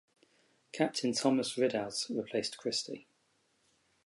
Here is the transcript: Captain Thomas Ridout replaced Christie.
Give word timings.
Captain 0.71 1.11
Thomas 1.13 1.57
Ridout 1.59 2.07
replaced 2.09 2.57
Christie. 2.57 3.05